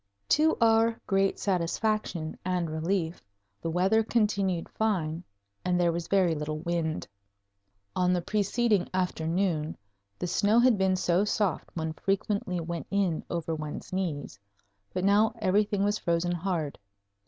To 0.29 0.57
our 0.59 0.99
great 1.05 1.37
satisfaction 1.37 2.35
and 2.43 2.71
relief, 2.71 3.21
the 3.61 3.69
weather 3.69 4.01
continued 4.03 4.67
fine 4.67 5.23
and 5.63 5.79
there 5.79 5.91
was 5.91 6.07
very 6.07 6.33
little 6.33 6.57
wind. 6.57 7.07
On 7.95 8.11
the 8.11 8.23
preceding 8.23 8.89
afternoon 8.95 9.77
the 10.17 10.25
snow 10.25 10.57
had 10.57 10.75
been 10.75 10.95
so 10.95 11.23
soft 11.23 11.69
one 11.75 11.93
frequently 11.93 12.59
went 12.59 12.87
in 12.89 13.23
over 13.29 13.53
one's 13.53 13.93
knees, 13.93 14.39
but 14.91 15.03
now 15.05 15.35
everything 15.39 15.83
was 15.83 15.99
frozen 15.99 16.31
hard. 16.31 16.79